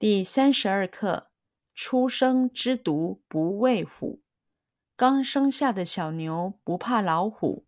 [0.00, 1.32] 第三十二课：
[1.74, 4.22] 初生之犊不畏虎。
[4.94, 7.66] 刚生下的小牛不怕老虎，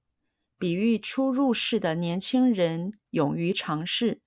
[0.57, 4.23] 比喻初入世的年轻人勇于尝试，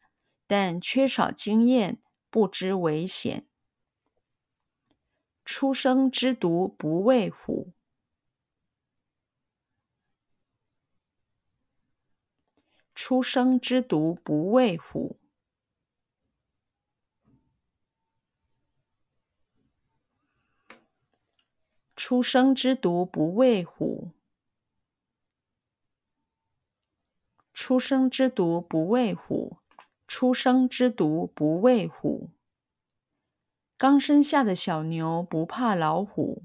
[0.45, 3.47] 但缺少经验，不知危险。
[5.45, 7.71] 初生之犊不畏虎。
[12.93, 15.22] 初生之犊不畏虎。
[22.05, 24.11] 出生之犊不畏虎。
[27.53, 29.59] 出生之犊不畏虎。
[30.05, 32.29] 出生之犊不畏虎。
[33.77, 36.43] 刚生下的小牛不怕老虎。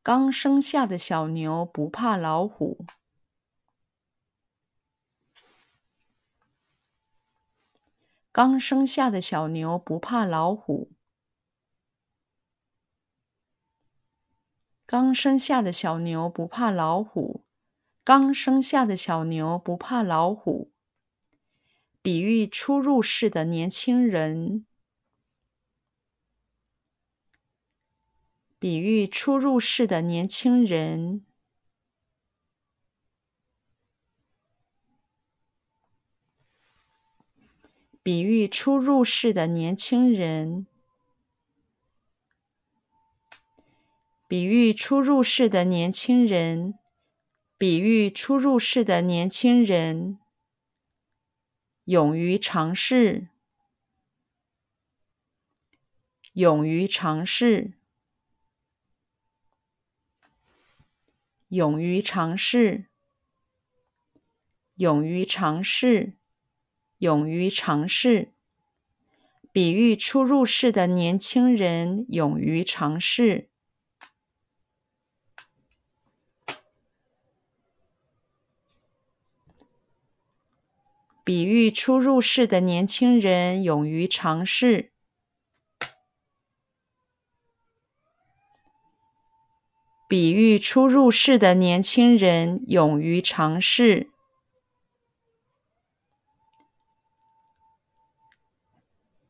[0.00, 2.86] 刚生下的小牛不怕老虎。
[8.34, 10.90] 刚生下的小牛不怕老虎。
[14.84, 17.44] 刚生下的小牛不怕老虎。
[18.02, 20.72] 刚生下的小牛不怕老虎。
[22.02, 24.66] 比喻初入世的年轻人。
[28.58, 31.24] 比喻初入世的年轻人。
[38.04, 40.66] 比喻初入世的年轻人。
[44.28, 46.78] 比喻初入世的年轻人。
[47.56, 50.18] 比喻初入世的年轻人。
[51.84, 53.28] 勇于尝试。
[56.34, 57.72] 勇于尝试。
[61.48, 62.86] 勇于尝试，
[64.74, 66.18] 勇于尝试，
[67.04, 68.32] 勇于尝试，
[69.52, 73.50] 比喻初入世的年轻人勇于尝试。
[81.22, 84.90] 比喻初入世的年轻人勇于尝试。
[90.08, 94.13] 比喻初入世的年轻人勇于尝试。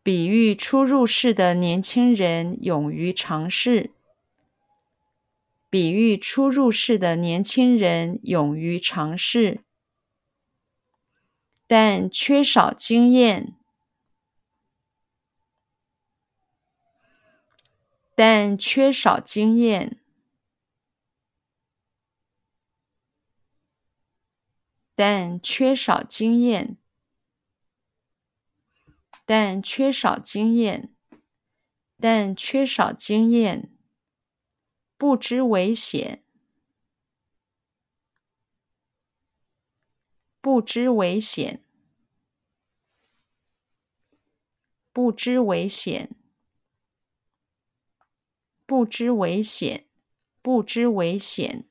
[0.05, 3.91] 比喻初入世的年轻人勇于尝试。
[5.71, 9.65] 比喻初入世的年轻人勇于尝试。
[11.67, 13.55] 但缺少经验。
[18.15, 19.99] 但缺少经验。
[24.95, 26.77] 但缺少经验，
[29.27, 30.95] 但缺少经验，
[31.99, 33.71] 但缺少经验，
[34.99, 36.23] 不知危险，
[40.41, 41.65] 不知危险，
[44.93, 46.11] 不知危险，
[48.67, 49.87] 不知危险，
[50.43, 51.67] 不知危险。